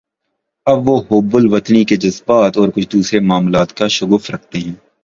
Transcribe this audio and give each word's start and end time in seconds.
اب 0.65 0.89
وہ 0.89 1.01
حب 1.11 1.35
الوطنی 1.37 1.83
کے 1.83 1.95
جذبات 1.95 2.57
اور 2.57 2.69
کچھ 2.69 2.89
دوسرے 2.93 3.19
معاملات 3.19 3.77
کا 3.77 3.87
شغف 3.87 4.29
رکھتے 4.29 4.59
ہیں۔ 4.59 4.91